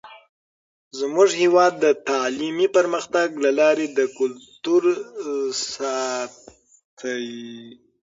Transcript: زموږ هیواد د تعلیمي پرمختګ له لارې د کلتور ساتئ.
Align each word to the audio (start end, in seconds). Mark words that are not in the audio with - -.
زموږ 0.99 1.29
هیواد 1.41 1.73
د 1.79 1.85
تعلیمي 2.09 2.67
پرمختګ 2.77 3.27
له 3.43 3.51
لارې 3.59 3.85
د 3.97 3.99
کلتور 4.17 4.83
ساتئ. 5.71 7.29